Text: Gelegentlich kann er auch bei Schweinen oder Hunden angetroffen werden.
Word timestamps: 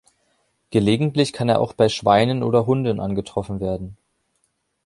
Gelegentlich 0.71 1.31
kann 1.31 1.47
er 1.47 1.61
auch 1.61 1.73
bei 1.73 1.87
Schweinen 1.87 2.41
oder 2.41 2.65
Hunden 2.65 2.99
angetroffen 2.99 3.59
werden. 3.59 3.97